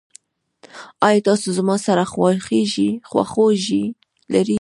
ایا 1.07 1.21
تاسو 1.27 1.47
زما 1.57 1.75
سره 1.85 2.03
خواخوږي 3.11 3.83
لرئ؟ 4.31 4.49